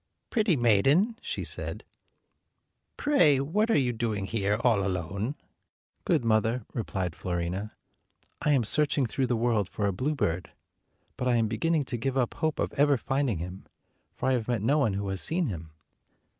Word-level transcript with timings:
"Pretty 0.31 0.55
maiden," 0.57 1.15
she 1.21 1.43
said, 1.43 1.83
"pray 2.97 3.39
what 3.39 3.69
are 3.69 3.77
you 3.77 3.93
doing 3.93 4.25
here, 4.25 4.59
all 4.63 4.83
alone?" 4.83 5.35
"Good 6.05 6.25
mother," 6.25 6.65
replied 6.73 7.15
Fiorina, 7.15 7.73
"I 8.41 8.53
am 8.53 8.63
searching 8.63 9.05
through 9.05 9.27
the 9.27 9.35
world 9.35 9.69
for 9.69 9.85
a 9.85 9.93
bluebird; 9.93 10.53
but 11.17 11.27
I 11.27 11.35
am 11.35 11.47
beginning 11.47 11.85
to 11.85 11.97
give 11.97 12.17
up 12.17 12.33
hope 12.33 12.57
of 12.57 12.73
ever 12.73 12.97
finding 12.97 13.37
him, 13.37 13.67
for 14.15 14.27
I 14.29 14.33
have 14.33 14.47
met 14.47 14.63
no 14.63 14.79
one 14.79 14.93
who 14.93 15.07
has 15.09 15.21
seen 15.21 15.45
him." 15.49 15.69